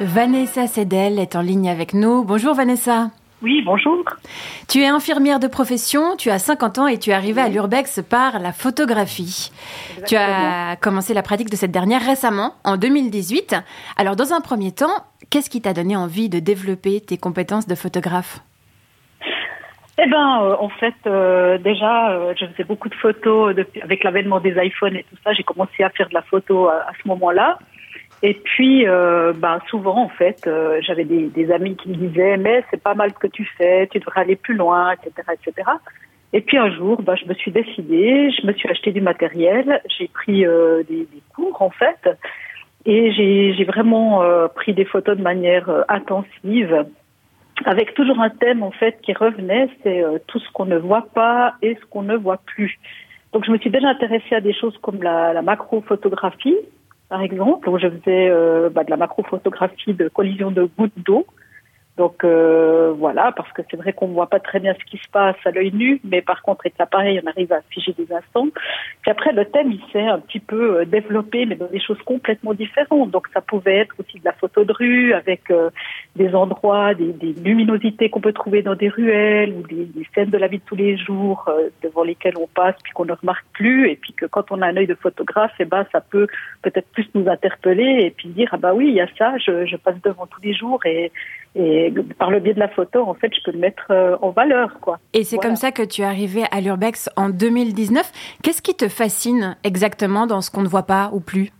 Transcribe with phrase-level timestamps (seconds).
[0.00, 2.24] Vanessa Sedel est en ligne avec nous.
[2.24, 3.10] Bonjour Vanessa.
[3.42, 4.04] Oui, bonjour.
[4.68, 8.00] Tu es infirmière de profession, tu as 50 ans et tu es arrivée à l'Urbex
[8.06, 9.50] par la photographie.
[10.06, 13.56] Tu as commencé la pratique de cette dernière récemment, en 2018.
[13.96, 17.74] Alors dans un premier temps, qu'est-ce qui t'a donné envie de développer tes compétences de
[17.74, 18.40] photographe?
[19.98, 24.40] Eh ben, euh, en fait, euh, déjà, euh, je faisais beaucoup de photos avec l'avènement
[24.40, 25.32] des iPhones et tout ça.
[25.32, 27.58] J'ai commencé à faire de la photo à ce moment-là.
[28.22, 28.84] Et puis,
[29.36, 32.94] bah, souvent, en fait, euh, j'avais des, des, amis qui me disaient, mais c'est pas
[32.94, 35.70] mal ce que tu fais, tu devrais aller plus loin, etc., etc.
[36.34, 39.80] Et puis un jour, bah, je me suis décidée, je me suis acheté du matériel,
[39.98, 42.10] j'ai pris euh, des, des, cours, en fait,
[42.84, 44.22] et j'ai vraiment
[44.54, 46.86] pris des photos de manière intensive,
[47.64, 51.54] avec toujours un thème, en fait, qui revenait, c'est tout ce qu'on ne voit pas
[51.62, 52.78] et ce qu'on ne voit plus.
[53.32, 56.56] Donc, je me suis déjà intéressée à des choses comme la, la macro-photographie,
[57.10, 61.26] par exemple, où je faisais euh, bah, de la macrophotographie de collision de gouttes d'eau.
[62.00, 64.96] Donc euh, voilà, parce que c'est vrai qu'on ne voit pas très bien ce qui
[64.96, 68.10] se passe à l'œil nu, mais par contre avec l'appareil, on arrive à figer des
[68.10, 68.48] instants.
[69.02, 72.00] Puis après, le thème, il s'est un petit peu euh, développé, mais dans des choses
[72.06, 73.10] complètement différentes.
[73.10, 75.68] Donc ça pouvait être aussi de la photo de rue, avec euh,
[76.16, 77.12] des endroits, des,
[77.44, 80.76] luminosités qu'on peut trouver dans des ruelles, ou des, scènes de la vie de tous
[80.76, 81.50] les jours
[81.82, 84.68] devant lesquelles on passe, puis qu'on ne remarque plus, et puis que quand on a
[84.68, 86.28] un œil de photographe, eh ben ça peut
[86.62, 89.66] peut-être plus nous interpeller, et puis dire, ah bah oui, il y a ça, je,
[89.66, 91.12] je passe devant tous les jours, et
[91.54, 94.30] et par le biais de la photo, en fait, je peux le mettre euh, en
[94.30, 94.98] valeur, quoi.
[95.12, 98.38] Et c'est comme ça que tu es arrivé à l'Urbex en 2019.
[98.42, 101.50] Qu'est-ce qui te fascine exactement dans ce qu'on ne voit pas ou plus?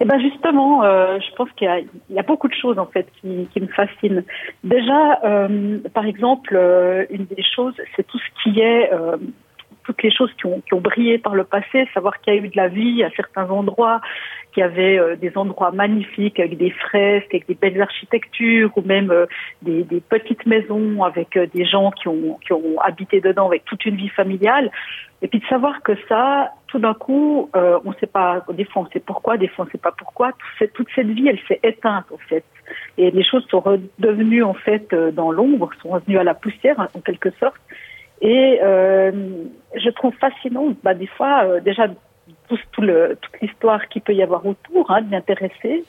[0.00, 3.08] Eh ben justement, euh, je pense qu'il y, y, a beaucoup de choses en fait
[3.20, 4.22] qui, qui me fascinent.
[4.62, 8.90] Déjà, euh, par exemple, euh, une des choses, c'est tout ce qui est
[9.88, 10.44] toutes les choses qui
[10.74, 13.48] ont, brillé par le passé, savoir qu'il y a eu de la vie à certains
[13.48, 14.02] endroits,
[14.52, 18.82] qu'il y avait euh, des endroits magnifiques avec des fresques, avec des belles architectures, ou
[18.82, 19.24] même euh,
[19.62, 22.38] des, petites maisons avec euh, des gens qui ont,
[22.84, 24.70] habité dedans avec toute une vie familiale.
[25.22, 28.82] Et puis de savoir que ça, tout d'un coup, on ne sait pas, des fois
[28.82, 31.28] on sait pourquoi, des fois on ne sait pas pourquoi, toute cette, toute cette vie,
[31.28, 32.44] elle s'est éteinte en fait.
[32.98, 37.00] Et les choses sont redevenues en fait dans l'ombre, sont revenues à la poussière en
[37.00, 37.60] quelque sorte.
[38.20, 39.12] Et euh,
[39.74, 41.86] je trouve fascinant, bah, des fois, euh, déjà
[42.48, 45.84] tout, le, toute l'histoire qu'il peut y avoir autour, hein, de m'intéresser,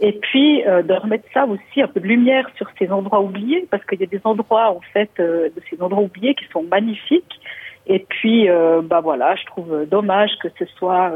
[0.00, 3.66] et puis euh, de remettre ça aussi un peu de lumière sur ces endroits oubliés,
[3.70, 6.62] parce qu'il y a des endroits en fait euh, de ces endroits oubliés qui sont
[6.62, 7.40] magnifiques.
[7.86, 11.10] Et puis, euh, bah voilà, je trouve dommage que ce soit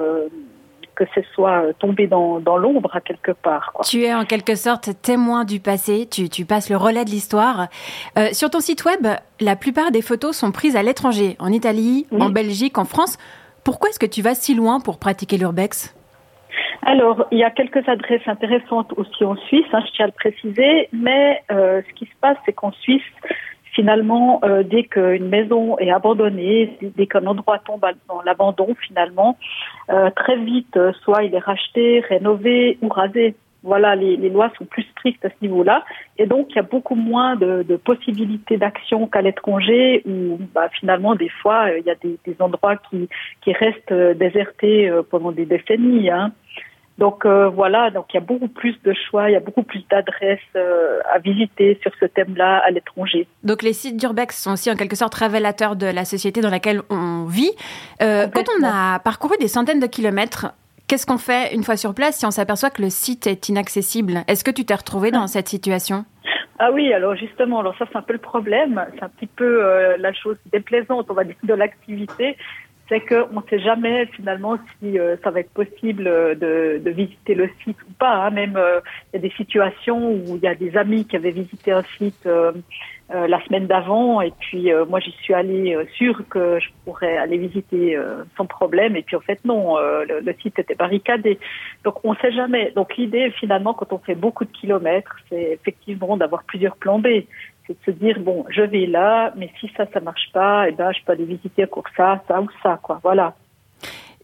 [0.94, 3.72] que ce soit tombé dans, dans l'ombre à quelque part.
[3.72, 3.84] Quoi.
[3.84, 7.68] Tu es en quelque sorte témoin du passé, tu, tu passes le relais de l'histoire.
[8.18, 9.06] Euh, sur ton site web,
[9.40, 12.22] la plupart des photos sont prises à l'étranger, en Italie, oui.
[12.22, 13.18] en Belgique, en France.
[13.64, 15.94] Pourquoi est-ce que tu vas si loin pour pratiquer l'urbex?
[16.82, 20.12] Alors, il y a quelques adresses intéressantes aussi en Suisse, hein, je tiens à le
[20.12, 23.02] préciser, mais euh, ce qui se passe, c'est qu'en Suisse,
[23.74, 29.36] finalement, euh, dès qu'une maison est abandonnée, dès qu'un endroit tombe dans l'abandon, finalement,
[29.90, 33.34] euh, très vite, euh, soit il est racheté, rénové ou rasé.
[33.62, 35.86] Voilà, les, lois sont plus strictes à ce niveau-là,
[36.18, 41.14] et donc il y a beaucoup moins de, possibilités d'action qu'à l'étranger, où bah, finalement
[41.14, 43.08] des fois euh, il y a des, endroits qui,
[43.46, 46.10] restent désertés pendant des décennies.
[46.10, 46.32] Hein.
[46.98, 49.64] Donc euh, voilà, donc il y a beaucoup plus de choix, il y a beaucoup
[49.64, 53.26] plus d'adresses euh, à visiter sur ce thème-là à l'étranger.
[53.42, 56.82] Donc les sites d'Urbex sont aussi en quelque sorte révélateurs de la société dans laquelle
[56.90, 57.50] on vit.
[58.00, 60.54] Euh, quand on a parcouru des centaines de kilomètres,
[60.86, 64.22] qu'est-ce qu'on fait une fois sur place si on s'aperçoit que le site est inaccessible?
[64.28, 66.04] Est-ce que tu t'es retrouvé dans cette situation?
[66.60, 69.64] Ah oui, alors justement, alors ça c'est un peu le problème, c'est un petit peu
[69.64, 72.36] euh, la chose déplaisante, on va dire, de l'activité,
[72.88, 77.34] c'est qu'on ne sait jamais finalement si euh, ça va être possible de, de, visiter
[77.34, 78.26] le site ou pas.
[78.26, 78.30] Hein.
[78.30, 78.80] Même euh,
[79.12, 81.82] il y a des situations où il y a des amis qui avaient visité un
[81.98, 82.52] site euh,
[83.10, 87.98] la semaine d'avant et puis moi j'y suis allée sûre que je pourrais aller visiter
[88.34, 91.38] sans problème et puis en fait non, le, le, site était barricadé.
[91.84, 92.72] Donc on ne sait jamais.
[92.74, 97.08] Donc l'idée finalement quand on fait beaucoup de kilomètres, c'est effectivement d'avoir plusieurs plans B
[97.66, 100.70] c'est de se dire bon, je vais là, mais si ça, ça marche pas, et
[100.72, 103.00] eh ben, je peux aller visiter encore ça, ça ou ça, quoi.
[103.02, 103.34] Voilà.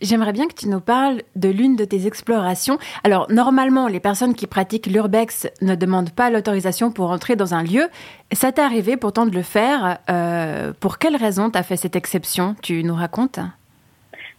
[0.00, 2.78] J'aimerais bien que tu nous parles de l'une de tes explorations.
[3.04, 7.62] Alors, normalement, les personnes qui pratiquent l'urbex ne demandent pas l'autorisation pour entrer dans un
[7.62, 7.88] lieu.
[8.32, 9.98] Ça t'est arrivé pourtant de le faire.
[10.08, 12.56] Euh, pour quelle raison t'as fait cette exception?
[12.62, 13.40] Tu nous racontes?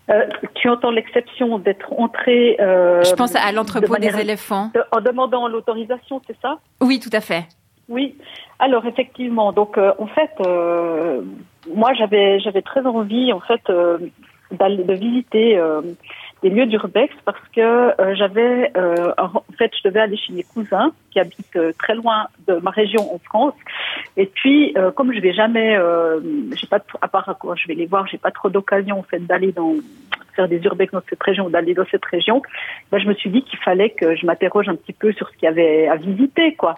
[0.09, 0.25] Euh,
[0.55, 2.57] tu entends l'exception d'être entré.
[2.59, 4.71] Euh, Je pense à l'entrepôt de des éléphants.
[4.73, 6.57] De, en demandant l'autorisation, c'est ça?
[6.81, 7.45] Oui, tout à fait.
[7.91, 8.15] Oui,
[8.57, 11.21] alors effectivement, donc euh, en fait, euh,
[11.75, 13.97] moi j'avais j'avais très envie en fait euh,
[14.51, 15.59] de visiter
[16.41, 20.43] des lieux d'urbex parce que euh, j'avais, euh, en fait, je devais aller chez mes
[20.43, 23.53] cousins qui habitent euh, très loin de ma région en France.
[24.17, 25.77] Et puis, comme je vais jamais,
[26.55, 29.19] j'ai pas, à part quand je vais les voir, j'ai pas trop d'occasion en fait
[29.19, 29.75] d'aller dans
[30.35, 32.41] faire des urbex dans cette région, d'aller dans cette région.
[32.91, 35.33] Ben, je me suis dit qu'il fallait que je m'interroge un petit peu sur ce
[35.33, 36.75] qu'il y avait à visiter, quoi.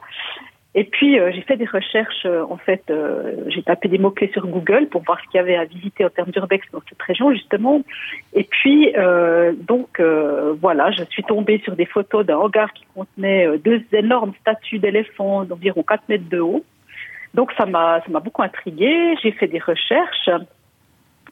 [0.76, 4.32] Et puis euh, j'ai fait des recherches, euh, en fait, euh, j'ai tapé des mots-clés
[4.34, 7.02] sur Google pour voir ce qu'il y avait à visiter en termes d'urbex dans cette
[7.02, 7.82] région, justement.
[8.34, 8.94] Et puis,
[9.68, 10.02] donc,
[10.62, 15.44] voilà, je suis tombée sur des photos d'un hangar qui contenait deux énormes statues d'éléphants
[15.44, 16.64] d'environ 4 mètres de haut.
[17.34, 20.30] Donc ça m'a ça m'a beaucoup intriguée, j'ai fait des recherches.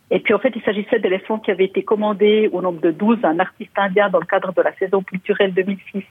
[0.09, 3.19] Et puis en fait, il s'agissait d'éléphants qui avaient été commandés au nombre de 12
[3.23, 6.03] à un artiste indien dans le cadre de la saison culturelle 2006 de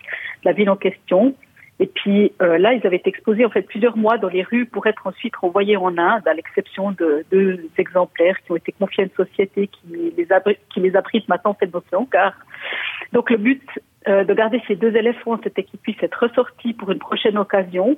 [0.44, 1.34] la ville en question.
[1.80, 4.66] Et puis euh, là, ils avaient été exposés en fait plusieurs mois dans les rues
[4.66, 9.04] pour être ensuite renvoyés en Inde, à l'exception de deux exemplaires qui ont été confiés
[9.04, 12.34] à une société qui les abrite, qui maintenant en fait dans ce hangar.
[13.14, 13.62] Donc le but
[14.08, 17.96] euh, de garder ces deux éléphants, c'était qu'ils puissent être ressortis pour une prochaine occasion.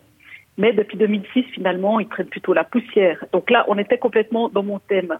[0.58, 3.24] Mais depuis 2006, finalement, ils prennent plutôt la poussière.
[3.32, 5.16] Donc là, on était complètement dans mon thème.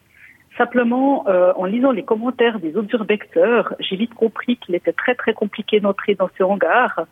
[0.56, 5.16] Simplement, euh, en lisant les commentaires des autres urbexeurs, j'ai vite compris qu'il était très
[5.16, 7.06] très compliqué d'entrer dans ce hangar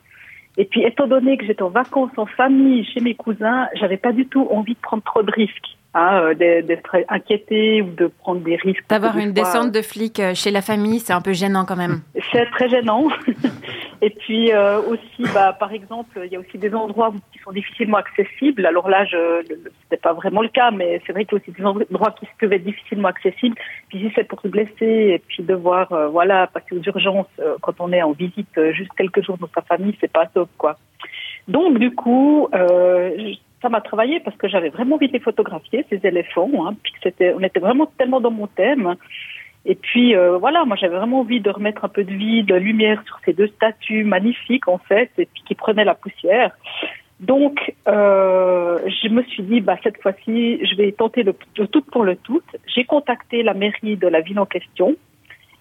[0.57, 4.13] et puis, étant donné que j'étais en vacances en famille chez mes cousins, j'avais pas
[4.13, 5.77] du tout envie de prendre trop de risques.
[5.93, 8.85] Hein, euh, d'être inquiété ou de prendre des risques.
[8.89, 12.03] D'avoir une descente de flics euh, chez la famille, c'est un peu gênant quand même.
[12.33, 13.09] C'est très gênant.
[14.03, 17.53] Et puis euh, aussi, bah, par exemple, il y a aussi des endroits qui sont
[17.53, 18.65] difficilement accessibles.
[18.65, 19.43] Alors là, je
[19.91, 22.27] n'est pas vraiment le cas, mais c'est vrai qu'il y a aussi des endroits qui
[22.39, 23.57] peuvent être difficilement accessibles.
[23.89, 27.27] Puis si c'est pour se blesser et puis devoir voilà passer aux urgences
[27.61, 30.77] quand on est en visite juste quelques jours dans sa famille, c'est pas top quoi.
[31.49, 35.85] Donc du coup, euh, ça m'a travaillé parce que j'avais vraiment envie de les photographier,
[35.91, 36.51] ces éléphants.
[36.67, 38.95] Hein, puis c'était, on était vraiment tellement dans mon thème.
[39.67, 42.55] Et puis euh, voilà, moi j'avais vraiment envie de remettre un peu de vie, de
[42.55, 46.53] lumière sur ces deux statues magnifiques en fait, et puis qui prenaient la poussière.
[47.21, 51.35] Donc euh, je me suis dit, bah cette fois-ci, je vais tenter le,
[51.67, 52.41] tout pour le tout.
[52.75, 54.97] J'ai contacté la mairie de la ville en question.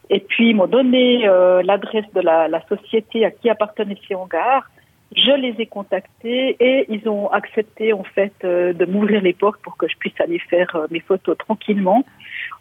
[0.09, 4.15] Et puis ils m'ont donné euh, l'adresse de la, la, société à qui appartenait ces
[4.15, 4.69] hangars.
[5.15, 9.59] Je les ai contactés et ils ont accepté en fait euh, de m'ouvrir les portes
[9.61, 12.05] pour que je puisse aller faire euh, mes photos tranquillement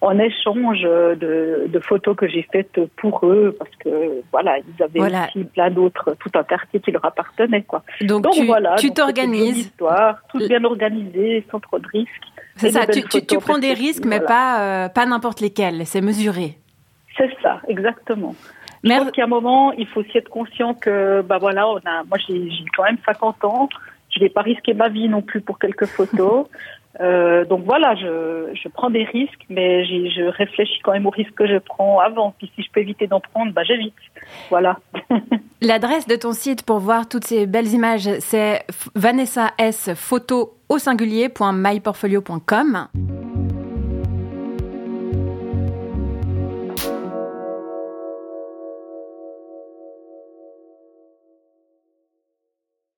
[0.00, 5.00] en échange de, de photos que j'ai faites pour eux parce que voilà ils avaient
[5.00, 7.82] aussi plein d'autres tout un quartier qui leur appartenait quoi.
[8.02, 9.66] Donc, tu, voilà, tu t'organises.
[9.66, 12.10] Histoire, tout bien organisé sans trop de risques.
[12.56, 12.86] C'est ça.
[12.86, 15.86] Tu, tu, tu, prends des risques mais pas euh, pas n'importe lesquels.
[15.86, 16.56] C'est mesuré.
[17.16, 18.34] C'est ça exactement.
[18.84, 22.04] Je pense qu'à un moment, il faut aussi être conscient que, bah voilà, on a,
[22.04, 23.68] moi j'ai quand même 50 ans,
[24.10, 26.46] je vais pas risquer ma vie non plus pour quelques photos.
[27.00, 31.34] Euh, donc voilà, je, je prends des risques, mais je réfléchis quand même aux risques
[31.34, 32.34] que je prends avant.
[32.36, 33.94] Puis si je peux éviter d'en prendre, bah j'évite.
[34.50, 34.78] Voilà.
[35.62, 38.64] L'adresse de ton site pour voir toutes ces belles images, c'est
[38.96, 42.88] Vanessa S photo au singulier.myportfolio.com.